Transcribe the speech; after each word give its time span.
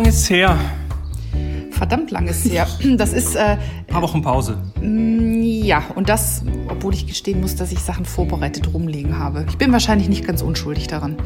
lang 0.00 0.08
ist 0.08 0.20
es 0.20 0.30
her? 0.30 0.58
Verdammt 1.72 2.10
lang 2.10 2.26
ist 2.26 2.46
es 2.46 2.52
her. 2.52 2.66
Das 2.96 3.12
ist. 3.12 3.36
Äh, 3.36 3.40
Ein 3.40 3.58
paar 3.86 4.00
Wochen 4.02 4.22
Pause. 4.22 4.56
ja, 4.82 5.82
und 5.94 6.08
das, 6.08 6.42
obwohl 6.68 6.94
ich 6.94 7.06
gestehen 7.06 7.40
muss, 7.42 7.54
dass 7.54 7.70
ich 7.70 7.80
Sachen 7.80 8.06
vorbereitet 8.06 8.72
rumliegen 8.72 9.18
habe. 9.18 9.44
Ich 9.50 9.58
bin 9.58 9.72
wahrscheinlich 9.72 10.08
nicht 10.08 10.26
ganz 10.26 10.40
unschuldig 10.40 10.86
daran. 10.86 11.16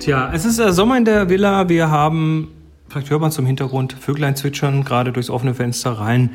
Tja, 0.00 0.30
es 0.32 0.46
ist 0.46 0.58
äh, 0.58 0.72
Sommer 0.72 0.96
in 0.96 1.04
der 1.04 1.28
Villa. 1.28 1.68
Wir 1.68 1.90
haben, 1.90 2.48
vielleicht 2.94 3.10
hört 3.10 3.20
man 3.20 3.32
zum 3.32 3.44
Hintergrund, 3.44 3.92
Vöglein 3.92 4.36
zwitschern 4.36 4.84
gerade 4.84 5.12
durchs 5.12 5.28
offene 5.28 5.52
Fenster 5.52 5.90
rein. 5.90 6.30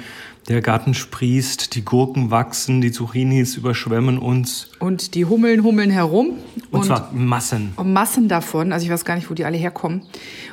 Der 0.49 0.61
Garten 0.61 0.93
sprießt, 0.93 1.73
die 1.75 1.85
Gurken 1.85 2.31
wachsen, 2.31 2.81
die 2.81 2.91
Zucchinis 2.91 3.55
überschwemmen 3.55 4.17
uns. 4.17 4.69
Und 4.79 5.15
die 5.15 5.23
Hummeln 5.25 5.63
hummeln 5.63 5.89
herum. 5.89 6.33
Und, 6.71 6.83
zwar 6.85 7.11
Massen. 7.13 7.71
Und 7.77 7.93
Massen 7.93 8.27
davon. 8.27 8.73
Also 8.73 8.85
ich 8.85 8.91
weiß 8.91 9.05
gar 9.05 9.15
nicht, 9.15 9.29
wo 9.29 9.33
die 9.35 9.45
alle 9.45 9.57
herkommen. 9.57 10.01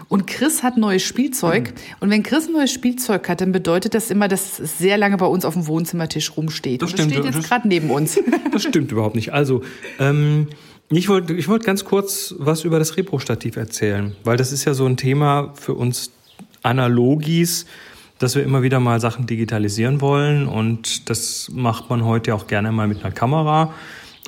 Und 0.08 0.28
Chris 0.28 0.62
hat 0.62 0.76
neues 0.76 1.02
Spielzeug. 1.02 1.72
Und 1.98 2.10
wenn 2.10 2.23
Chris 2.23 2.46
ein 2.46 2.52
neues 2.52 2.73
Spielzeug 2.73 3.28
hat, 3.28 3.40
dann 3.40 3.50
bedeutet 3.50 3.95
das 3.95 4.10
immer, 4.12 4.28
dass 4.28 4.60
es 4.60 4.78
sehr 4.78 4.98
lange 4.98 5.16
bei 5.16 5.26
uns 5.26 5.45
auf 5.45 5.54
dem 5.54 5.66
Wohnzimmertisch 5.66 6.36
rumsteht. 6.36 6.82
Das 6.82 6.90
und 6.90 6.98
stimmt, 6.98 7.10
das 7.12 7.18
steht 7.18 7.28
das- 7.28 7.36
jetzt 7.36 7.48
gerade 7.48 7.66
neben 7.66 7.90
uns. 7.90 8.18
Das 8.52 8.62
stimmt 8.62 8.90
überhaupt 8.92 9.16
nicht. 9.16 9.32
Also, 9.34 9.62
ähm, 9.98 10.46
ich 10.90 11.08
wollte 11.08 11.34
ich 11.34 11.48
wollt 11.48 11.64
ganz 11.64 11.84
kurz 11.84 12.34
was 12.38 12.64
über 12.64 12.78
das 12.78 12.96
Repro-Stativ 12.96 13.56
erzählen, 13.56 14.14
weil 14.24 14.36
das 14.36 14.52
ist 14.52 14.64
ja 14.64 14.74
so 14.74 14.86
ein 14.86 14.96
Thema 14.96 15.52
für 15.54 15.74
uns 15.74 16.12
Analogis, 16.62 17.66
dass 18.18 18.34
wir 18.34 18.42
immer 18.42 18.62
wieder 18.62 18.80
mal 18.80 19.00
Sachen 19.00 19.26
digitalisieren 19.26 20.00
wollen 20.00 20.46
und 20.46 21.10
das 21.10 21.50
macht 21.52 21.90
man 21.90 22.04
heute 22.04 22.34
auch 22.34 22.46
gerne 22.46 22.72
mal 22.72 22.88
mit 22.88 23.04
einer 23.04 23.12
Kamera. 23.12 23.72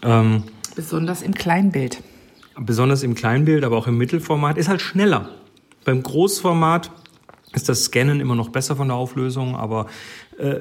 Ähm, 0.03 0.45
Besonders 0.77 1.23
im 1.23 1.35
Kleinbild. 1.35 2.03
besonders 2.57 3.03
im 3.03 3.15
Kleinbild, 3.15 3.65
aber 3.65 3.77
auch 3.77 3.87
im 3.87 3.99
Mittelformat, 3.99 4.59
ist 4.59 4.69
halt 4.69 4.81
schneller. 4.81 5.29
Beim 5.85 6.03
Großformat 6.03 6.91
ist 7.55 7.69
das 7.69 7.85
Scannen 7.85 8.21
immer 8.21 8.35
noch 8.35 8.51
besser 8.51 8.77
von 8.77 8.89
der 8.89 8.97
Auflösung, 8.97 9.57
aber 9.57 9.87
äh, 10.39 10.57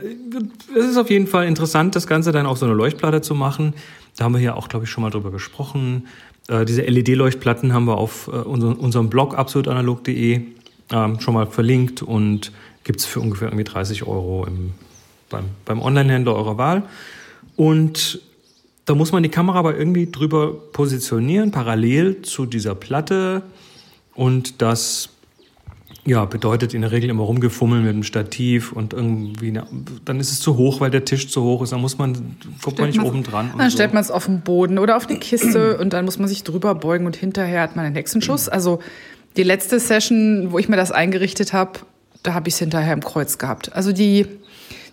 es 0.77 0.85
ist 0.85 0.97
auf 0.97 1.09
jeden 1.09 1.27
Fall 1.27 1.47
interessant, 1.47 1.95
das 1.95 2.07
Ganze 2.07 2.31
dann 2.31 2.45
auf 2.45 2.57
so 2.57 2.65
eine 2.65 2.75
Leuchtplatte 2.75 3.21
zu 3.21 3.35
machen. 3.35 3.73
Da 4.15 4.25
haben 4.25 4.33
wir 4.33 4.41
ja 4.41 4.55
auch, 4.55 4.69
glaube 4.69 4.85
ich, 4.85 4.91
schon 4.91 5.03
mal 5.03 5.09
drüber 5.09 5.31
gesprochen. 5.31 6.07
Äh, 6.47 6.65
diese 6.65 6.81
LED-Leuchtplatten 6.81 7.73
haben 7.73 7.85
wir 7.85 7.97
auf 7.97 8.27
äh, 8.27 8.31
unserem, 8.31 8.75
unserem 8.75 9.09
Blog 9.09 9.37
absolutanalog.de 9.37 10.41
ähm, 10.91 11.19
schon 11.19 11.33
mal 11.33 11.45
verlinkt 11.47 12.01
und 12.01 12.51
gibt's 12.83 13.05
für 13.05 13.19
ungefähr 13.19 13.49
irgendwie 13.49 13.65
30 13.65 14.07
Euro 14.07 14.45
im, 14.45 14.73
beim, 15.29 15.45
beim 15.65 15.81
Online-Händler 15.81 16.35
eurer 16.35 16.57
Wahl. 16.57 16.83
Und 17.55 18.21
da 18.85 18.95
muss 18.95 19.11
man 19.11 19.21
die 19.21 19.29
Kamera 19.29 19.59
aber 19.59 19.77
irgendwie 19.77 20.09
drüber 20.09 20.53
positionieren, 20.71 21.51
parallel 21.51 22.21
zu 22.21 22.45
dieser 22.45 22.73
Platte. 22.73 23.43
Und 24.15 24.61
das 24.61 25.09
ja, 26.07 26.23
bedeutet 26.23 26.73
in 26.73 26.83
der 26.83 26.91
Regel 26.91 27.09
immer 27.09 27.23
rumgefummeln 27.23 27.83
mit 27.83 27.93
dem 27.93 28.03
Stativ 28.03 28.71
und 28.71 28.93
irgendwie, 28.93 29.51
na, 29.51 29.67
dann 30.05 30.21
ist 30.21 30.31
es 30.31 30.39
zu 30.39 30.55
hoch, 30.55 30.79
weil 30.79 30.89
der 30.89 31.03
Tisch 31.03 31.29
zu 31.29 31.43
hoch 31.43 31.61
ist. 31.61 31.73
Dann 31.73 31.81
muss 31.81 31.97
man, 31.97 32.37
kommt 32.63 32.79
man 32.79 32.87
nicht 32.87 33.01
oben 33.01 33.23
dran. 33.23 33.51
Dann 33.57 33.69
so. 33.69 33.75
stellt 33.75 33.93
man 33.93 34.01
es 34.01 34.09
auf 34.09 34.25
den 34.25 34.39
Boden 34.39 34.79
oder 34.79 34.95
auf 34.95 35.09
eine 35.09 35.19
Kiste 35.19 35.77
und 35.81 35.91
dann 35.91 36.05
muss 36.05 36.17
man 36.17 36.29
sich 36.29 36.45
drüber 36.45 36.75
beugen 36.75 37.05
und 37.05 37.17
hinterher 37.17 37.61
hat 37.61 37.75
man 37.75 37.85
einen 37.85 37.95
Hexenschuss. 37.95 38.47
Also 38.47 38.79
die 39.35 39.43
letzte 39.43 39.81
Session, 39.81 40.53
wo 40.53 40.59
ich 40.59 40.69
mir 40.69 40.77
das 40.77 40.93
eingerichtet 40.93 41.51
habe, 41.51 41.79
da 42.23 42.33
habe 42.33 42.47
ich 42.47 42.53
es 42.53 42.59
hinterher 42.59 42.93
im 42.93 43.01
Kreuz 43.01 43.37
gehabt. 43.37 43.73
Also 43.73 43.91
die, 43.91 44.27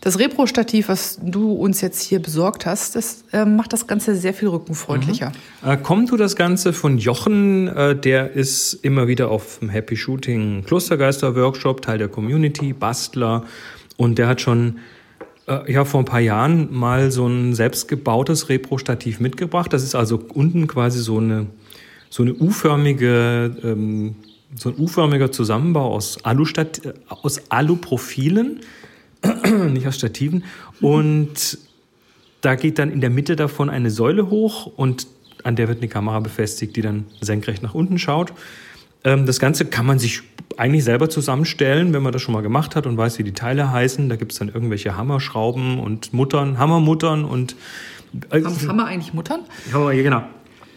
das 0.04 0.18
Repro-Stativ, 0.18 0.88
was 0.88 1.18
du 1.22 1.52
uns 1.52 1.80
jetzt 1.80 2.02
hier 2.02 2.20
besorgt 2.20 2.66
hast, 2.66 2.94
das 2.94 3.24
äh, 3.32 3.46
macht 3.46 3.72
das 3.72 3.86
Ganze 3.86 4.14
sehr 4.14 4.34
viel 4.34 4.48
rückenfreundlicher. 4.48 5.32
Äh, 5.64 5.78
kommt 5.78 6.10
du 6.10 6.18
das 6.18 6.36
Ganze 6.36 6.74
von 6.74 6.98
Jochen, 6.98 7.68
äh, 7.68 7.96
der 7.96 8.32
ist 8.32 8.74
immer 8.74 9.08
wieder 9.08 9.30
auf 9.30 9.60
dem 9.60 9.70
Happy 9.70 9.96
Shooting 9.96 10.64
Klostergeister 10.66 11.34
Workshop, 11.34 11.80
Teil 11.80 11.96
der 11.96 12.08
Community, 12.08 12.74
Bastler 12.74 13.44
und 13.96 14.18
der 14.18 14.28
hat 14.28 14.42
schon 14.42 14.78
äh, 15.46 15.72
ja 15.72 15.86
vor 15.86 16.00
ein 16.02 16.04
paar 16.06 16.20
Jahren 16.20 16.68
mal 16.70 17.10
so 17.10 17.26
ein 17.26 17.54
selbstgebautes 17.54 18.50
Repro-Stativ 18.50 19.20
mitgebracht. 19.20 19.72
Das 19.72 19.82
ist 19.82 19.94
also 19.94 20.22
unten 20.34 20.66
quasi 20.66 21.00
so 21.00 21.16
eine 21.16 21.46
so 22.10 22.22
eine 22.22 22.34
U-förmige 22.34 23.56
ähm, 23.64 24.16
so 24.54 24.68
ein 24.68 24.76
U-förmiger 24.78 25.32
Zusammenbau 25.32 25.94
aus 25.94 26.24
Alustat 26.24 26.84
äh, 26.84 26.92
aus 27.08 27.40
Aluprofilen, 27.50 28.60
nicht 29.70 29.86
aus 29.86 29.96
Stativen 29.96 30.44
und 30.80 31.58
da 32.40 32.56
geht 32.56 32.78
dann 32.78 32.90
in 32.90 33.00
der 33.00 33.10
Mitte 33.10 33.36
davon 33.36 33.70
eine 33.70 33.90
Säule 33.90 34.28
hoch 34.28 34.66
und 34.66 35.06
an 35.44 35.56
der 35.56 35.68
wird 35.68 35.78
eine 35.78 35.88
Kamera 35.88 36.20
befestigt, 36.20 36.76
die 36.76 36.82
dann 36.82 37.06
senkrecht 37.20 37.62
nach 37.62 37.74
unten 37.74 37.98
schaut. 37.98 38.32
Ähm, 39.04 39.26
das 39.26 39.38
Ganze 39.38 39.66
kann 39.66 39.86
man 39.86 39.98
sich 39.98 40.22
eigentlich 40.56 40.84
selber 40.84 41.08
zusammenstellen, 41.08 41.92
wenn 41.92 42.02
man 42.02 42.12
das 42.12 42.22
schon 42.22 42.34
mal 42.34 42.42
gemacht 42.42 42.76
hat 42.76 42.86
und 42.86 42.96
weiß, 42.96 43.18
wie 43.18 43.24
die 43.24 43.32
Teile 43.32 43.70
heißen. 43.70 44.08
Da 44.08 44.16
gibt 44.16 44.32
es 44.32 44.38
dann 44.38 44.48
irgendwelche 44.48 44.96
Hammerschrauben 44.96 45.78
und 45.78 46.12
Muttern, 46.12 46.58
Hammermuttern 46.58 47.24
und 47.24 47.56
äh, 48.30 48.42
Haben, 48.42 48.76
wir 48.76 48.86
eigentlich 48.86 49.14
Muttern? 49.14 49.40
ja, 49.72 49.90
ja, 49.90 50.02
genau. 50.02 50.22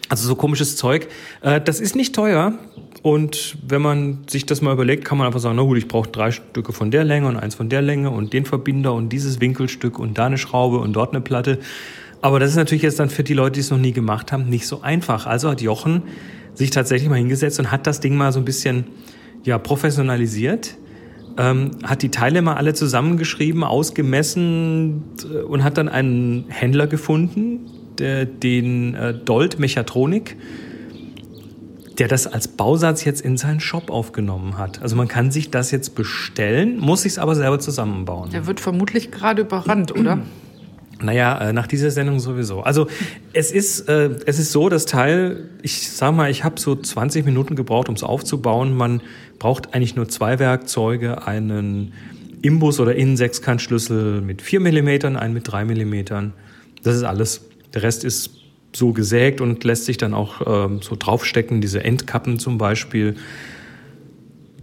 Also 0.08 0.26
so 0.26 0.36
komisches 0.36 0.76
Zeug. 0.76 1.08
Äh, 1.42 1.60
das 1.60 1.80
ist 1.80 1.96
nicht 1.96 2.14
teuer. 2.14 2.58
Und 3.02 3.58
wenn 3.66 3.80
man 3.80 4.18
sich 4.28 4.46
das 4.46 4.60
mal 4.60 4.72
überlegt, 4.72 5.04
kann 5.04 5.18
man 5.18 5.26
einfach 5.26 5.40
sagen, 5.40 5.56
na 5.56 5.62
gut, 5.62 5.78
ich 5.78 5.88
brauche 5.88 6.10
drei 6.10 6.30
Stücke 6.30 6.72
von 6.72 6.90
der 6.90 7.04
Länge 7.04 7.28
und 7.28 7.36
eins 7.36 7.54
von 7.54 7.68
der 7.68 7.82
Länge 7.82 8.10
und 8.10 8.32
den 8.32 8.44
Verbinder 8.44 8.92
und 8.94 9.10
dieses 9.10 9.40
Winkelstück 9.40 9.98
und 9.98 10.18
da 10.18 10.26
eine 10.26 10.38
Schraube 10.38 10.78
und 10.78 10.94
dort 10.94 11.12
eine 11.12 11.20
Platte. 11.20 11.58
Aber 12.20 12.40
das 12.40 12.50
ist 12.50 12.56
natürlich 12.56 12.82
jetzt 12.82 12.98
dann 12.98 13.10
für 13.10 13.22
die 13.22 13.34
Leute, 13.34 13.52
die 13.52 13.60
es 13.60 13.70
noch 13.70 13.78
nie 13.78 13.92
gemacht 13.92 14.32
haben, 14.32 14.48
nicht 14.48 14.66
so 14.66 14.82
einfach. 14.82 15.26
Also 15.26 15.50
hat 15.50 15.60
Jochen 15.60 16.02
sich 16.54 16.70
tatsächlich 16.70 17.08
mal 17.08 17.16
hingesetzt 17.16 17.60
und 17.60 17.70
hat 17.70 17.86
das 17.86 18.00
Ding 18.00 18.16
mal 18.16 18.32
so 18.32 18.40
ein 18.40 18.44
bisschen 18.44 18.86
ja, 19.44 19.58
professionalisiert 19.58 20.76
ähm, 21.38 21.70
hat 21.84 22.02
die 22.02 22.10
Teile 22.10 22.42
mal 22.42 22.54
alle 22.54 22.74
zusammengeschrieben, 22.74 23.62
ausgemessen 23.62 25.04
äh, 25.32 25.38
und 25.38 25.62
hat 25.62 25.78
dann 25.78 25.88
einen 25.88 26.46
Händler 26.48 26.88
gefunden, 26.88 27.60
der, 27.98 28.26
den 28.26 28.94
äh, 28.94 29.14
Dolt 29.14 29.58
Mechatronik, 29.58 30.36
der 31.98 32.08
das 32.08 32.26
als 32.26 32.48
Bausatz 32.48 33.04
jetzt 33.04 33.20
in 33.20 33.36
seinen 33.36 33.60
Shop 33.60 33.90
aufgenommen 33.90 34.56
hat. 34.56 34.80
Also 34.82 34.94
man 34.94 35.08
kann 35.08 35.30
sich 35.30 35.50
das 35.50 35.70
jetzt 35.70 35.94
bestellen, 35.94 36.78
muss 36.78 37.02
sich 37.02 37.18
aber 37.18 37.34
selber 37.34 37.58
zusammenbauen. 37.58 38.30
Der 38.30 38.46
wird 38.46 38.60
vermutlich 38.60 39.10
gerade 39.10 39.42
überrannt, 39.42 39.94
oder? 39.94 40.20
Naja, 41.00 41.38
äh, 41.38 41.52
nach 41.52 41.68
dieser 41.68 41.92
Sendung 41.92 42.18
sowieso. 42.18 42.62
Also 42.62 42.88
es 43.32 43.52
ist, 43.52 43.88
äh, 43.88 44.10
es 44.26 44.40
ist 44.40 44.50
so, 44.50 44.68
das 44.68 44.84
Teil, 44.84 45.48
ich 45.62 45.88
sag 45.90 46.12
mal, 46.12 46.28
ich 46.28 46.42
habe 46.42 46.58
so 46.58 46.74
20 46.74 47.24
Minuten 47.24 47.54
gebraucht, 47.54 47.88
um 47.88 47.94
es 47.94 48.02
aufzubauen. 48.02 48.76
Man 48.76 49.00
braucht 49.38 49.74
eigentlich 49.74 49.94
nur 49.94 50.08
zwei 50.08 50.40
Werkzeuge, 50.40 51.24
einen 51.24 51.92
Imbus- 52.42 52.80
oder 52.80 52.96
Innensechskantschlüssel 52.96 54.22
mit 54.22 54.42
4 54.42 54.58
mm, 54.58 55.16
einen 55.16 55.34
mit 55.34 55.46
3 55.46 55.66
mm. 55.66 56.32
Das 56.82 56.96
ist 56.96 57.04
alles. 57.04 57.42
Der 57.74 57.84
Rest 57.84 58.02
ist 58.02 58.30
so 58.74 58.92
gesägt 58.92 59.40
und 59.40 59.64
lässt 59.64 59.86
sich 59.86 59.96
dann 59.96 60.14
auch 60.14 60.42
ähm, 60.46 60.80
so 60.82 60.94
draufstecken, 60.98 61.60
diese 61.60 61.82
Endkappen 61.84 62.38
zum 62.38 62.58
Beispiel. 62.58 63.16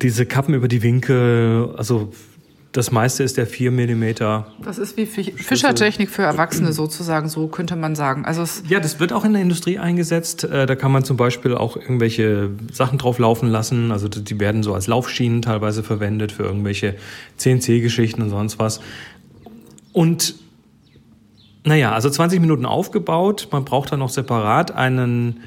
Diese 0.01 0.25
Kappen 0.25 0.53
über 0.53 0.67
die 0.67 0.83
Winkel, 0.83 1.73
also 1.77 2.11
das 2.73 2.91
meiste 2.91 3.23
ist 3.23 3.37
der 3.37 3.47
4 3.47 3.71
mm. 3.71 4.03
Das 4.61 4.77
ist 4.77 4.97
wie 4.97 5.05
Fisch- 5.05 5.31
Fischertechnik 5.37 6.09
für 6.09 6.23
Erwachsene 6.23 6.73
sozusagen, 6.73 7.29
so 7.29 7.47
könnte 7.47 7.77
man 7.77 7.95
sagen. 7.95 8.25
Also 8.25 8.43
Ja, 8.67 8.81
das 8.81 8.99
wird 8.99 9.13
auch 9.13 9.23
in 9.23 9.31
der 9.31 9.41
Industrie 9.41 9.79
eingesetzt. 9.79 10.43
Äh, 10.43 10.65
Da 10.65 10.75
kann 10.75 10.91
man 10.91 11.05
zum 11.05 11.15
Beispiel 11.15 11.55
auch 11.55 11.77
irgendwelche 11.77 12.49
Sachen 12.73 12.97
drauf 12.97 13.17
laufen 13.17 13.47
lassen. 13.47 13.93
Also 13.93 14.09
die 14.09 14.39
werden 14.41 14.61
so 14.61 14.73
als 14.73 14.87
Laufschienen 14.87 15.41
teilweise 15.41 15.83
verwendet 15.83 16.33
für 16.33 16.43
irgendwelche 16.43 16.95
CNC-Geschichten 17.37 18.21
und 18.21 18.29
sonst 18.29 18.59
was. 18.59 18.81
Und 19.93 20.35
naja, 21.65 21.91
also 21.91 22.09
20 22.09 22.39
Minuten 22.39 22.65
aufgebaut. 22.65 23.49
Man 23.51 23.65
braucht 23.65 23.91
dann 23.91 23.99
noch 23.99 24.09
separat 24.09 24.71
einen, 24.71 25.41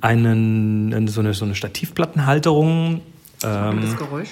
einen, 0.00 1.08
so 1.08 1.20
eine, 1.20 1.34
so 1.34 1.44
eine 1.44 1.54
Stativplattenhalterung. 1.54 3.02
Ähm, 3.44 3.80
das 3.82 3.96
Geräusch. 3.96 4.30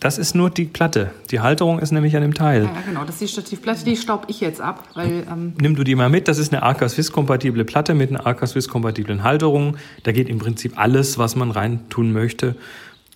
das 0.00 0.16
ist 0.16 0.34
nur 0.34 0.48
die 0.48 0.64
Platte. 0.64 1.10
Die 1.30 1.40
Halterung 1.40 1.78
ist 1.78 1.92
nämlich 1.92 2.16
an 2.16 2.22
dem 2.22 2.32
Teil. 2.32 2.64
Ja, 2.64 2.72
genau, 2.86 3.04
das 3.04 3.16
ist 3.16 3.20
die 3.20 3.28
Stativplatte, 3.28 3.84
die 3.84 3.96
staub 3.96 4.24
ich 4.28 4.40
jetzt 4.40 4.62
ab, 4.62 4.88
weil 4.94 5.26
ähm, 5.30 5.52
Nimm 5.60 5.76
du 5.76 5.84
die 5.84 5.94
mal 5.94 6.08
mit. 6.08 6.26
Das 6.26 6.38
ist 6.38 6.52
eine 6.52 6.62
AK 6.62 6.88
Swiss-kompatible 6.88 7.64
Platte 7.66 7.92
mit 7.92 8.08
einer 8.08 8.26
AK 8.26 8.48
Swiss-kompatiblen 8.48 9.22
Halterung. 9.22 9.76
Da 10.04 10.12
geht 10.12 10.28
im 10.30 10.38
Prinzip 10.38 10.78
alles, 10.78 11.18
was 11.18 11.36
man 11.36 11.50
reintun 11.50 12.12
möchte. 12.12 12.56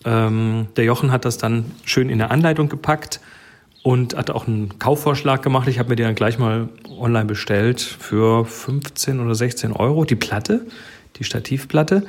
Ähm, 0.05 0.67
der 0.77 0.85
Jochen 0.85 1.11
hat 1.11 1.25
das 1.25 1.39
dann 1.39 1.65
schön 1.87 2.11
in 2.11 2.19
der 2.19 2.31
Anleitung 2.31 2.69
gepackt 2.69 3.21
und 3.85 4.17
hat 4.17 4.31
auch 4.31 4.49
einen 4.49 4.79
Kaufvorschlag 4.79 5.43
gemacht. 5.43 5.69
Ich 5.69 5.79
habe 5.79 5.91
mir 5.91 5.97
die 5.97 6.03
dann 6.03 6.15
gleich 6.15 6.39
mal 6.39 6.71
online 6.99 7.27
bestellt 7.27 7.83
für 7.83 8.47
15 8.47 9.21
oder 9.21 9.35
16 9.35 9.73
Euro. 9.73 10.07
Die 10.07 10.17
Platte, 10.17 10.67
die 11.17 11.25
Stativplatte. 11.25 12.07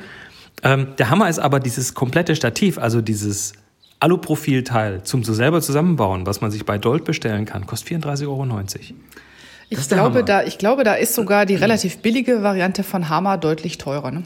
Ähm, 0.62 0.88
der 0.98 1.10
Hammer 1.10 1.28
ist 1.28 1.38
aber 1.38 1.60
dieses 1.60 1.92
komplette 1.92 2.34
Stativ, 2.34 2.78
also 2.78 3.02
dieses 3.02 3.52
Aluprofilteil 4.00 5.02
zum 5.02 5.22
so 5.22 5.34
selber 5.34 5.60
zusammenbauen, 5.60 6.26
was 6.26 6.40
man 6.40 6.50
sich 6.50 6.64
bei 6.64 6.78
Dolt 6.78 7.04
bestellen 7.04 7.44
kann, 7.44 7.66
kostet 7.66 8.02
34,90 8.02 8.26
Euro. 8.26 8.46
Ich 9.68 9.88
glaube, 9.88 10.24
da, 10.24 10.44
ich 10.44 10.56
glaube, 10.56 10.82
da 10.82 10.94
ist 10.94 11.14
sogar 11.14 11.44
die 11.44 11.56
relativ 11.56 11.98
billige 11.98 12.42
Variante 12.42 12.84
von 12.84 13.10
Hammer 13.10 13.36
deutlich 13.36 13.76
teurer. 13.76 14.12
Ne? 14.12 14.22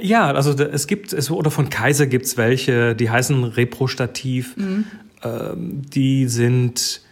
Ja, 0.00 0.30
also 0.30 0.52
es 0.52 0.86
gibt, 0.86 1.12
es, 1.12 1.32
oder 1.32 1.50
von 1.50 1.68
Kaiser 1.68 2.06
gibt 2.06 2.26
es 2.26 2.36
welche, 2.36 2.94
die 2.94 3.10
heißen 3.10 3.42
Reprostativ. 3.42 4.56
Mhm. 4.56 4.84
Ähm, 5.22 5.82
die 5.90 6.26
sind 6.28 7.02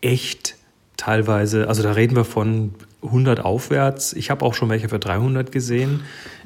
echt 0.00 0.56
teilweise, 0.96 1.68
also 1.68 1.82
da 1.82 1.92
reden 1.92 2.16
wir 2.16 2.24
von 2.24 2.74
100 3.02 3.40
aufwärts. 3.44 4.12
Ich 4.12 4.30
habe 4.30 4.44
auch 4.44 4.54
schon 4.54 4.68
welche 4.68 4.88
für 4.88 4.98
300 4.98 5.52
gesehen, 5.52 6.00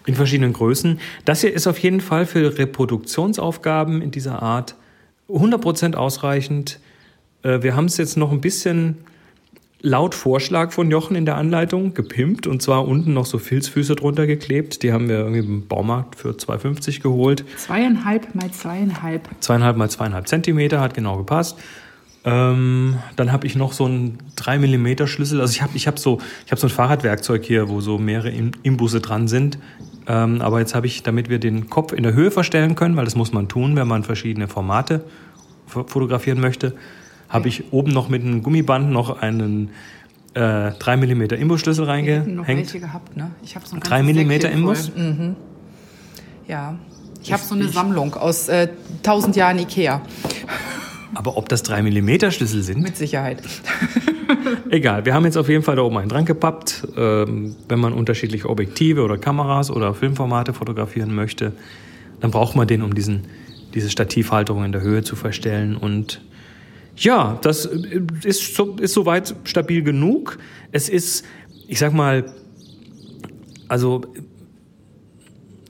in 0.05 0.15
verschiedenen 0.15 0.53
Größen. 0.53 1.01
Das 1.25 1.41
hier 1.41 1.53
ist 1.53 1.67
auf 1.67 1.79
jeden 1.79 2.01
Fall 2.01 2.27
für 2.27 2.59
Reproduktionsaufgaben 2.59 4.03
in 4.03 4.11
dieser 4.11 4.43
Art 4.43 4.75
100% 5.29 5.95
ausreichend. 5.95 6.81
Äh, 7.43 7.63
wir 7.63 7.77
haben 7.77 7.87
es 7.87 7.97
jetzt 7.97 8.17
noch 8.17 8.33
ein 8.33 8.41
bisschen 8.41 8.99
laut 9.83 10.15
Vorschlag 10.15 10.73
von 10.73 10.91
Jochen 10.91 11.17
in 11.17 11.27
der 11.27 11.37
Anleitung 11.37 11.93
gepimpt 11.93 12.47
und 12.47 12.63
zwar 12.63 12.87
unten 12.87 13.13
noch 13.13 13.27
so 13.27 13.39
Filzfüße 13.39 13.97
drunter 13.97 14.27
geklebt. 14.27 14.83
Die 14.83 14.93
haben 14.93 15.09
wir 15.09 15.19
irgendwie 15.19 15.41
im 15.41 15.67
Baumarkt 15.67 16.17
für 16.17 16.31
2,50 16.31 17.03
geholt. 17.03 17.45
Zweieinhalb 17.57 18.35
mal 18.35 18.51
zweieinhalb. 18.51 19.29
Zweieinhalb 19.41 19.77
mal 19.77 19.91
zweieinhalb 19.91 20.29
Zentimeter 20.29 20.81
hat 20.81 20.95
genau 20.95 21.19
gepasst. 21.19 21.59
Ähm, 22.25 22.99
dann 23.17 23.33
habe 23.33 23.47
ich 23.49 23.57
noch 23.57 23.73
so 23.73 23.85
einen 23.85 24.19
3 24.37 24.59
mm 24.59 25.07
Schlüssel. 25.07 25.41
Also 25.41 25.53
ich 25.53 25.63
habe 25.63 25.73
ich 25.77 25.89
hab 25.89 25.99
so, 25.99 26.21
hab 26.51 26.59
so 26.59 26.69
ein 26.69 26.71
Fahrradwerkzeug 26.71 27.45
hier, 27.45 27.69
wo 27.69 27.81
so 27.81 27.99
mehrere 27.99 28.33
Imbusse 28.63 29.01
dran 29.01 29.27
sind. 29.27 29.59
Ähm, 30.07 30.41
aber 30.41 30.61
jetzt 30.61 30.75
habe 30.75 30.87
ich, 30.87 31.03
damit 31.03 31.29
wir 31.29 31.41
den 31.41 31.69
Kopf 31.69 31.93
in 31.93 32.05
der 32.05 32.15
Höhe 32.15 32.31
verstellen 32.31 32.77
können, 32.77 32.97
weil 32.97 33.05
das 33.05 33.17
muss 33.17 33.33
man 33.33 33.49
tun, 33.49 33.77
wenn 33.77 33.89
man 33.89 34.05
verschiedene 34.05 34.47
Formate 34.47 35.05
fotografieren 35.67 36.41
möchte, 36.41 36.75
habe 37.33 37.49
ich 37.49 37.73
oben 37.73 37.93
noch 37.93 38.09
mit 38.09 38.23
einem 38.23 38.43
Gummiband 38.43 38.91
noch 38.91 39.21
einen 39.21 39.71
äh, 40.35 40.71
3 40.73 40.97
mm 40.99 41.23
Imbusschlüssel 41.23 41.87
reingehängt. 41.87 42.29
noch 42.29 42.47
welche 42.47 42.79
gehabt, 42.79 43.17
ne? 43.17 43.31
Ich 43.43 43.57
habe 43.57 43.67
so 43.67 43.77
3 43.81 44.03
mm 44.03 44.31
Imbus? 44.53 44.93
Mhm. 44.95 45.37
Ja. 46.47 46.77
Ich 47.23 47.33
habe 47.33 47.43
so 47.43 47.55
eine 47.55 47.65
ich, 47.65 47.73
Sammlung 47.73 48.15
aus 48.15 48.49
äh, 48.49 48.69
1000 48.99 49.37
Jahren 49.37 49.59
Ikea. 49.59 50.03
Aber 51.15 51.37
ob 51.37 51.49
das 51.49 51.63
3 51.63 51.83
mm 51.83 52.31
Schlüssel 52.31 52.63
sind? 52.63 52.83
Mit 52.83 52.97
Sicherheit. 52.97 53.43
Egal, 54.71 55.05
wir 55.05 55.15
haben 55.15 55.25
jetzt 55.25 55.37
auf 55.37 55.49
jeden 55.49 55.63
Fall 55.63 55.77
da 55.77 55.83
oben 55.83 55.99
einen 55.99 56.09
dran 56.09 56.25
gepappt. 56.25 56.89
Ähm, 56.97 57.55
wenn 57.69 57.79
man 57.79 57.93
unterschiedliche 57.93 58.49
Objektive 58.49 59.03
oder 59.03 59.19
Kameras 59.19 59.71
oder 59.71 59.95
Filmformate 59.95 60.53
fotografieren 60.53 61.15
möchte, 61.15 61.53
dann 62.21 62.31
braucht 62.31 62.57
man 62.57 62.67
den, 62.67 62.83
um 62.83 62.95
diesen, 62.95 63.25
diese 63.75 63.91
Stativhalterung 63.91 64.65
in 64.65 64.73
der 64.73 64.81
Höhe 64.81 65.03
zu 65.03 65.17
verstellen. 65.17 65.77
Und 65.77 66.21
ja, 66.97 67.39
das 67.43 67.65
ist, 68.25 68.55
so, 68.55 68.77
ist 68.77 68.93
soweit 68.93 69.35
stabil 69.45 69.83
genug. 69.83 70.39
Es 70.73 70.89
ist, 70.89 71.25
ich 71.67 71.79
sag 71.79 71.93
mal, 71.93 72.25
also 73.69 74.03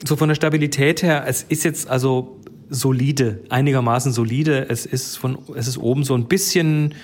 so 0.05 0.17
von 0.17 0.29
der 0.29 0.35
Stabilität 0.35 1.03
her, 1.03 1.25
es 1.27 1.45
ist 1.45 1.65
jetzt 1.65 1.89
also 1.89 2.41
solide, 2.69 3.41
einigermaßen 3.51 4.13
solide. 4.13 4.69
Es 4.69 4.85
ist 4.85 5.17
von, 5.17 5.39
es 5.55 5.69
ist 5.69 5.79
oben 5.79 6.03
so 6.03 6.15
ein 6.15 6.27
bisschen, 6.27 6.95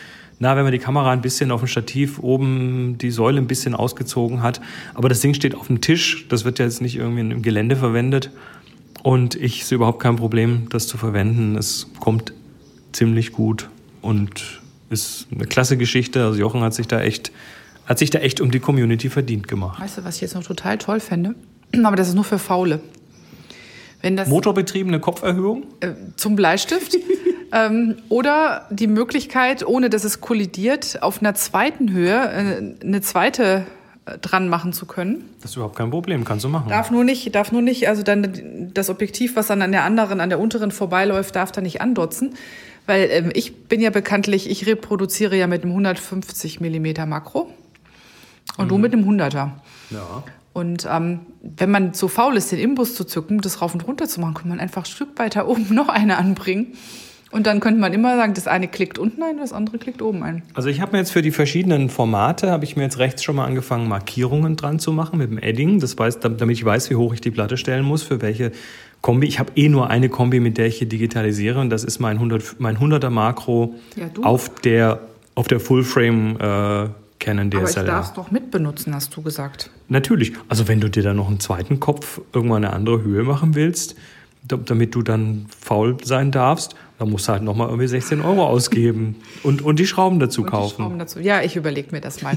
na, 0.40 0.56
wenn 0.56 0.64
man 0.64 0.72
die 0.72 0.78
Kamera 0.78 1.12
ein 1.12 1.20
bisschen 1.20 1.52
auf 1.52 1.60
dem 1.60 1.68
Stativ 1.68 2.18
oben 2.18 2.96
die 2.98 3.10
Säule 3.10 3.38
ein 3.38 3.46
bisschen 3.46 3.74
ausgezogen 3.74 4.42
hat. 4.42 4.60
Aber 4.94 5.08
das 5.08 5.20
Ding 5.20 5.34
steht 5.34 5.54
auf 5.54 5.68
dem 5.68 5.80
Tisch. 5.80 6.26
Das 6.28 6.44
wird 6.44 6.58
ja 6.58 6.64
jetzt 6.64 6.80
nicht 6.80 6.96
irgendwie 6.96 7.20
im 7.20 7.42
Gelände 7.42 7.76
verwendet. 7.76 8.30
Und 9.04 9.36
ich 9.36 9.64
sehe 9.64 9.76
überhaupt 9.76 10.00
kein 10.00 10.16
Problem, 10.16 10.66
das 10.70 10.88
zu 10.88 10.98
verwenden. 10.98 11.56
Es 11.56 11.86
kommt 12.00 12.32
ziemlich 12.92 13.30
gut 13.30 13.68
und 14.02 14.60
ist 14.90 15.26
eine 15.32 15.46
klasse 15.46 15.76
Geschichte. 15.76 16.24
Also 16.24 16.38
Jochen 16.38 16.62
hat 16.62 16.74
sich 16.74 16.88
da 16.88 17.00
echt, 17.00 17.32
hat 17.86 17.98
sich 17.98 18.10
da 18.10 18.18
echt 18.20 18.40
um 18.40 18.50
die 18.50 18.60
Community 18.60 19.10
verdient 19.10 19.48
gemacht. 19.48 19.80
Weißt 19.80 19.98
du, 19.98 20.04
was 20.04 20.16
ich 20.16 20.22
jetzt 20.22 20.34
noch 20.34 20.44
total 20.44 20.78
toll 20.78 21.00
fände? 21.00 21.34
Aber 21.84 21.96
das 21.96 22.08
ist 22.08 22.14
nur 22.14 22.24
für 22.24 22.38
Faule. 22.38 22.80
Wenn 24.00 24.16
das, 24.16 24.28
Motorbetriebene 24.28 25.00
Kopferhöhung? 25.00 25.64
Äh, 25.80 25.92
zum 26.16 26.36
Bleistift. 26.36 26.96
ähm, 27.52 27.96
oder 28.08 28.66
die 28.70 28.86
Möglichkeit, 28.86 29.66
ohne 29.66 29.90
dass 29.90 30.04
es 30.04 30.20
kollidiert, 30.20 31.02
auf 31.02 31.20
einer 31.20 31.34
zweiten 31.34 31.92
Höhe 31.92 32.14
äh, 32.14 32.84
eine 32.84 33.00
zweite 33.00 33.66
äh, 34.06 34.18
dran 34.18 34.48
machen 34.48 34.72
zu 34.72 34.86
können. 34.86 35.24
Das 35.40 35.50
ist 35.50 35.56
überhaupt 35.56 35.76
kein 35.76 35.90
Problem, 35.90 36.24
kannst 36.24 36.44
du 36.44 36.48
machen. 36.48 36.68
Darf 36.68 36.90
nur 36.90 37.04
nicht, 37.04 37.34
darf 37.34 37.50
nur 37.50 37.62
nicht, 37.62 37.88
also 37.88 38.02
dann 38.02 38.70
das 38.72 38.88
Objektiv, 38.88 39.34
was 39.34 39.48
dann 39.48 39.62
an 39.62 39.72
der 39.72 39.82
anderen, 39.82 40.20
an 40.20 40.28
der 40.28 40.38
unteren 40.38 40.70
vorbeiläuft, 40.70 41.34
darf 41.34 41.50
da 41.50 41.60
nicht 41.60 41.80
andotzen. 41.80 42.34
Weil 42.88 43.08
ähm, 43.10 43.30
ich 43.34 43.66
bin 43.66 43.82
ja 43.82 43.90
bekanntlich, 43.90 44.48
ich 44.48 44.66
reproduziere 44.66 45.36
ja 45.36 45.46
mit 45.46 45.62
einem 45.62 45.72
150 45.72 46.60
Millimeter 46.60 47.04
Makro 47.04 47.52
und 48.56 48.64
mhm. 48.64 48.68
du 48.70 48.78
mit 48.78 48.92
einem 48.94 49.06
100er. 49.06 49.50
Ja. 49.90 50.24
Und 50.54 50.88
ähm, 50.90 51.20
wenn 51.42 51.70
man 51.70 51.92
so 51.92 52.08
faul 52.08 52.38
ist, 52.38 52.50
den 52.50 52.58
Imbus 52.58 52.94
zu 52.94 53.04
zücken, 53.04 53.42
das 53.42 53.60
rauf 53.60 53.74
und 53.74 53.86
runter 53.86 54.08
zu 54.08 54.22
machen, 54.22 54.32
kann 54.32 54.48
man 54.48 54.58
einfach 54.58 54.84
ein 54.84 54.90
Stück 54.90 55.18
weiter 55.18 55.48
oben 55.48 55.66
noch 55.74 55.90
eine 55.90 56.16
anbringen. 56.16 56.78
Und 57.30 57.46
dann 57.46 57.60
könnte 57.60 57.78
man 57.78 57.92
immer 57.92 58.16
sagen, 58.16 58.32
das 58.34 58.46
eine 58.46 58.68
klickt 58.68 58.98
unten 58.98 59.22
ein, 59.22 59.36
das 59.36 59.52
andere 59.52 59.78
klickt 59.78 60.00
oben 60.00 60.22
ein. 60.22 60.42
Also 60.54 60.70
ich 60.70 60.80
habe 60.80 60.92
mir 60.92 60.98
jetzt 60.98 61.10
für 61.10 61.20
die 61.20 61.30
verschiedenen 61.30 61.90
Formate, 61.90 62.50
habe 62.50 62.64
ich 62.64 62.76
mir 62.76 62.84
jetzt 62.84 62.98
rechts 62.98 63.22
schon 63.22 63.36
mal 63.36 63.44
angefangen, 63.44 63.88
Markierungen 63.88 64.56
dran 64.56 64.78
zu 64.78 64.92
machen 64.92 65.18
mit 65.18 65.30
dem 65.30 65.38
Edding. 65.38 65.78
Das 65.78 65.98
weiß, 65.98 66.20
damit 66.20 66.50
ich 66.50 66.64
weiß, 66.64 66.88
wie 66.90 66.96
hoch 66.96 67.12
ich 67.12 67.20
die 67.20 67.30
Platte 67.30 67.56
stellen 67.56 67.84
muss, 67.84 68.02
für 68.02 68.22
welche 68.22 68.52
Kombi. 69.02 69.26
Ich 69.26 69.38
habe 69.38 69.52
eh 69.56 69.68
nur 69.68 69.90
eine 69.90 70.08
Kombi, 70.08 70.40
mit 70.40 70.56
der 70.56 70.66
ich 70.66 70.78
hier 70.78 70.88
digitalisiere 70.88 71.60
und 71.60 71.70
das 71.70 71.84
ist 71.84 71.98
mein, 71.98 72.16
100, 72.16 72.56
mein 72.58 72.78
100er 72.78 73.10
Makro 73.10 73.74
ja, 73.96 74.06
auf 74.22 74.48
der, 74.60 75.00
auf 75.34 75.48
der 75.48 75.60
Fullframe 75.60 76.36
äh, 76.40 76.88
Canon 77.18 77.50
DSLR. 77.50 77.60
Aber 77.60 77.68
ich 77.68 77.74
darf 77.74 78.06
es 78.06 78.12
doch 78.14 78.30
mitbenutzen, 78.30 78.94
hast 78.94 79.14
du 79.14 79.22
gesagt. 79.22 79.70
Natürlich. 79.88 80.32
Also 80.48 80.68
wenn 80.68 80.80
du 80.80 80.88
dir 80.88 81.02
dann 81.02 81.16
noch 81.16 81.28
einen 81.28 81.40
zweiten 81.40 81.80
Kopf 81.80 82.20
irgendwann 82.32 82.64
eine 82.64 82.72
andere 82.72 83.02
Höhe 83.02 83.22
machen 83.22 83.54
willst, 83.54 83.96
damit 84.46 84.94
du 84.94 85.02
dann 85.02 85.46
faul 85.60 85.96
sein 86.02 86.30
darfst, 86.30 86.74
dann 86.98 87.10
musst 87.10 87.28
du 87.28 87.32
halt 87.32 87.42
nochmal 87.42 87.68
irgendwie 87.68 87.88
16 87.88 88.20
Euro 88.20 88.46
ausgeben 88.46 89.16
und, 89.42 89.62
und 89.62 89.78
die 89.78 89.86
Schrauben 89.86 90.18
dazu 90.18 90.42
und 90.42 90.50
kaufen. 90.50 90.76
Schrauben 90.82 90.98
dazu. 90.98 91.20
Ja, 91.20 91.42
ich 91.42 91.56
überlege 91.56 91.88
mir 91.92 92.00
das 92.00 92.22
mal. 92.22 92.36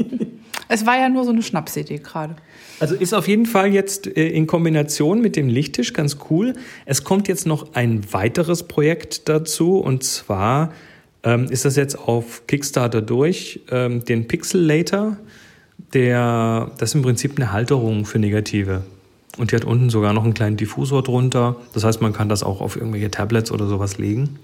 es 0.68 0.86
war 0.86 0.98
ja 0.98 1.08
nur 1.08 1.24
so 1.24 1.30
eine 1.30 1.42
Schnapsidee 1.42 1.98
gerade. 1.98 2.36
Also 2.78 2.94
ist 2.94 3.14
auf 3.14 3.26
jeden 3.26 3.46
Fall 3.46 3.72
jetzt 3.72 4.06
äh, 4.06 4.28
in 4.28 4.46
Kombination 4.46 5.20
mit 5.20 5.36
dem 5.36 5.48
Lichttisch 5.48 5.92
ganz 5.92 6.18
cool. 6.30 6.54
Es 6.84 7.04
kommt 7.04 7.28
jetzt 7.28 7.46
noch 7.46 7.74
ein 7.74 8.12
weiteres 8.12 8.64
Projekt 8.64 9.28
dazu 9.28 9.78
und 9.78 10.04
zwar 10.04 10.72
ähm, 11.22 11.46
ist 11.50 11.64
das 11.64 11.76
jetzt 11.76 11.98
auf 11.98 12.46
Kickstarter 12.46 13.00
durch. 13.00 13.60
Ähm, 13.70 14.04
den 14.04 14.28
Pixelator, 14.28 15.16
der, 15.94 16.70
das 16.78 16.90
ist 16.90 16.94
im 16.94 17.02
Prinzip 17.02 17.36
eine 17.36 17.52
Halterung 17.52 18.04
für 18.04 18.18
Negative. 18.18 18.84
Und 19.36 19.52
die 19.52 19.56
hat 19.56 19.64
unten 19.64 19.90
sogar 19.90 20.12
noch 20.12 20.24
einen 20.24 20.34
kleinen 20.34 20.56
Diffusor 20.56 21.02
drunter. 21.02 21.56
Das 21.74 21.84
heißt, 21.84 22.00
man 22.00 22.12
kann 22.12 22.28
das 22.28 22.42
auch 22.42 22.60
auf 22.60 22.76
irgendwelche 22.76 23.10
Tablets 23.10 23.50
oder 23.50 23.66
sowas 23.66 23.98
legen. 23.98 24.38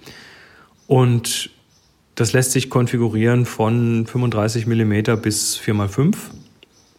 Und 0.87 1.51
das 2.15 2.33
lässt 2.33 2.53
sich 2.53 2.69
konfigurieren 2.69 3.47
von 3.47 4.07
35 4.07 4.67
mm 4.67 5.21
bis 5.23 5.59
4x5. 5.59 6.15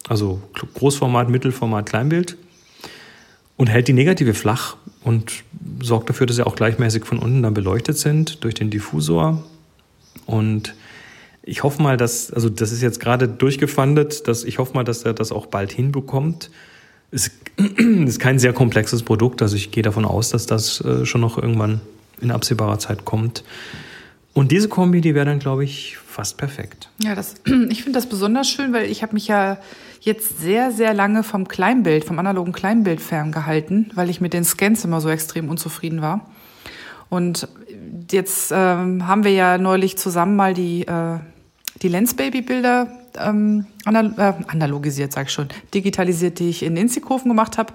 Also 0.08 0.42
Großformat, 0.74 1.28
Mittelformat, 1.28 1.86
Kleinbild. 1.86 2.36
Und 3.56 3.68
hält 3.68 3.86
die 3.86 3.92
Negative 3.92 4.34
flach 4.34 4.76
und 5.04 5.44
sorgt 5.80 6.08
dafür, 6.08 6.26
dass 6.26 6.36
sie 6.36 6.46
auch 6.46 6.56
gleichmäßig 6.56 7.04
von 7.04 7.20
unten 7.20 7.44
dann 7.44 7.54
beleuchtet 7.54 7.96
sind 7.96 8.42
durch 8.42 8.54
den 8.54 8.70
Diffusor. 8.70 9.44
Und 10.26 10.74
ich 11.42 11.62
hoffe 11.62 11.80
mal, 11.80 11.96
dass, 11.96 12.32
also 12.32 12.48
das 12.48 12.72
ist 12.72 12.82
jetzt 12.82 12.98
gerade 12.98 13.28
durchgefundet, 13.28 14.26
dass 14.26 14.42
ich 14.42 14.58
hoffe 14.58 14.74
mal, 14.74 14.82
dass 14.82 15.04
er 15.04 15.14
das 15.14 15.30
auch 15.30 15.46
bald 15.46 15.70
hinbekommt. 15.70 16.50
Es 17.14 17.30
ist 17.78 18.18
kein 18.18 18.38
sehr 18.38 18.52
komplexes 18.52 19.02
Produkt, 19.02 19.40
also 19.40 19.54
ich 19.56 19.70
gehe 19.70 19.82
davon 19.82 20.04
aus, 20.04 20.30
dass 20.30 20.46
das 20.46 20.80
äh, 20.80 21.06
schon 21.06 21.20
noch 21.20 21.38
irgendwann 21.38 21.80
in 22.20 22.30
absehbarer 22.30 22.78
Zeit 22.78 23.04
kommt. 23.04 23.44
Und 24.32 24.50
diese 24.50 24.68
Kombi, 24.68 25.00
die 25.00 25.14
wäre 25.14 25.26
dann, 25.26 25.38
glaube 25.38 25.62
ich, 25.62 25.96
fast 25.96 26.36
perfekt. 26.36 26.90
Ja, 27.02 27.14
das, 27.14 27.36
ich 27.68 27.84
finde 27.84 27.98
das 27.98 28.08
besonders 28.08 28.48
schön, 28.48 28.72
weil 28.72 28.90
ich 28.90 29.02
habe 29.02 29.14
mich 29.14 29.28
ja 29.28 29.58
jetzt 30.00 30.40
sehr, 30.40 30.72
sehr 30.72 30.92
lange 30.92 31.22
vom 31.22 31.48
Kleinbild, 31.48 32.04
vom 32.04 32.18
analogen 32.18 32.52
Kleinbild 32.52 33.00
ferngehalten, 33.00 33.90
weil 33.94 34.10
ich 34.10 34.20
mit 34.20 34.32
den 34.32 34.44
Scans 34.44 34.84
immer 34.84 35.00
so 35.00 35.08
extrem 35.08 35.48
unzufrieden 35.48 36.02
war. 36.02 36.28
Und 37.08 37.48
jetzt 38.10 38.52
ähm, 38.54 39.06
haben 39.06 39.24
wir 39.24 39.32
ja 39.32 39.56
neulich 39.56 39.96
zusammen 39.96 40.34
mal 40.34 40.52
die, 40.52 40.86
äh, 40.86 41.18
die 41.80 41.88
Lensbaby-Bilder 41.88 42.88
ähm, 43.18 43.66
anal 43.84 44.14
äh, 44.16 44.32
analogisiert, 44.48 45.12
sag 45.12 45.26
ich 45.26 45.32
schon, 45.32 45.48
digitalisiert, 45.72 46.38
die 46.38 46.50
ich 46.50 46.62
in 46.62 46.76
Inzikofen 46.76 47.28
gemacht 47.28 47.58
habe. 47.58 47.72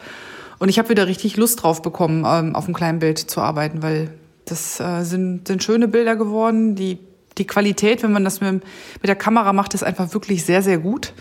Und 0.60 0.70
ich 0.70 0.78
habe 0.78 0.90
wieder 0.90 1.08
richtig 1.08 1.38
Lust 1.38 1.64
drauf 1.64 1.82
bekommen, 1.82 2.26
ähm, 2.28 2.56
auf 2.56 2.66
einem 2.66 2.76
kleinen 2.76 3.00
Bild 3.00 3.18
zu 3.18 3.42
arbeiten, 3.42 3.82
weil 3.82 4.12
das 4.46 4.80
äh, 4.80 5.04
sind, 5.04 5.48
sind 5.48 5.64
schöne 5.64 5.88
Bilder 5.88 6.16
geworden. 6.16 6.76
Die, 6.76 7.00
die 7.38 7.48
Qualität, 7.48 8.04
wenn 8.04 8.12
man 8.12 8.26
das 8.26 8.42
mit, 8.42 8.52
mit 8.52 8.64
der 9.04 9.16
Kamera 9.16 9.54
macht, 9.54 9.74
ist 9.74 9.84
einfach 9.84 10.14
wirklich 10.14 10.44
sehr, 10.44 10.62
sehr 10.62 10.80
gut. 10.80 11.14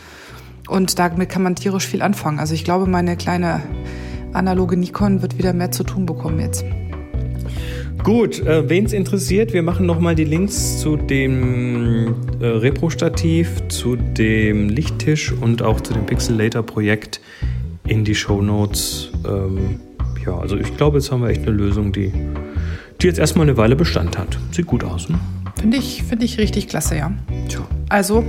Und 0.69 0.99
damit 0.99 1.31
kann 1.31 1.43
man 1.43 1.55
tierisch 1.55 1.87
viel 1.87 2.03
anfangen. 2.03 2.41
Also 2.41 2.55
ich 2.55 2.65
glaube, 2.65 2.87
meine 2.87 3.17
kleine 3.17 3.63
analoge 4.33 4.77
Nikon 4.77 5.23
wird 5.23 5.39
wieder 5.39 5.53
mehr 5.53 5.71
zu 5.71 5.85
tun 5.85 6.05
bekommen 6.05 6.41
jetzt. 6.41 6.65
Gut, 8.03 8.41
äh, 8.47 8.69
wen 8.69 8.87
es 8.87 8.93
interessiert, 8.93 9.53
wir 9.53 9.63
machen 9.63 9.85
nochmal 9.85 10.15
die 10.15 10.25
Links 10.25 10.79
zu 10.79 10.97
dem 10.97 12.15
äh, 12.41 12.47
Repro-Stativ, 12.47 13.69
zu 13.69 13.97
dem 13.97 14.69
Lichttisch 14.69 15.33
und 15.33 15.63
auch 15.63 15.81
zu 15.81 15.93
dem 15.93 16.07
Pixelator-Projekt 16.07 17.21
in 17.87 18.05
die 18.05 18.15
Show 18.15 18.41
Notes. 18.41 19.11
Ähm, 19.27 19.81
ja, 20.25 20.39
also 20.39 20.57
ich 20.57 20.77
glaube, 20.77 20.99
jetzt 20.99 21.11
haben 21.11 21.23
wir 21.23 21.29
echt 21.29 21.43
eine 21.43 21.51
Lösung, 21.51 21.93
die, 21.93 22.13
die 23.01 23.07
jetzt 23.07 23.19
erstmal 23.19 23.47
eine 23.47 23.57
Weile 23.57 23.77
Bestand 23.77 24.17
hat. 24.17 24.39
Sieht 24.53 24.67
gut 24.67 24.85
aus, 24.85 25.09
ne? 25.09 25.19
Finde 25.59 25.77
ich, 25.77 26.03
find 26.05 26.23
ich 26.23 26.39
richtig 26.39 26.69
klasse, 26.69 26.97
ja. 26.97 27.13
Tja. 27.49 27.67
Also, 27.89 28.25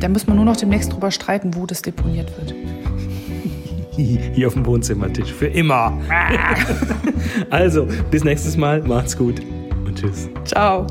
da 0.00 0.08
muss 0.08 0.26
man 0.26 0.36
nur 0.36 0.44
noch 0.44 0.56
demnächst 0.56 0.92
drüber 0.92 1.10
streiten, 1.10 1.54
wo 1.54 1.66
das 1.66 1.82
deponiert 1.82 2.30
wird. 2.36 2.54
Hier 4.34 4.46
auf 4.46 4.54
dem 4.54 4.66
Wohnzimmertisch. 4.66 5.32
Für 5.32 5.46
immer. 5.46 5.93
also, 7.50 7.86
bis 8.10 8.24
nächstes 8.24 8.56
Mal. 8.56 8.82
Macht's 8.82 9.16
gut 9.16 9.40
und 9.86 9.98
tschüss. 9.98 10.28
Ciao. 10.44 10.86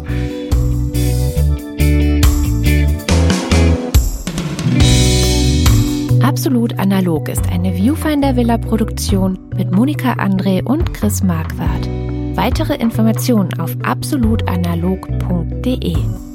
Absolut 6.24 6.79
Analog 6.79 7.29
ist 7.29 7.48
eine 7.51 7.75
Viewfinder 7.75 8.36
Villa 8.36 8.58
Produktion 8.58 9.38
mit 9.55 9.72
Monika 9.72 10.13
André 10.13 10.63
und 10.63 10.91
Chris 10.93 11.22
Marquardt. 11.22 11.88
Weitere 12.36 12.74
Informationen 12.75 13.53
auf 13.60 13.75
absolutanalog.de. 13.84 16.33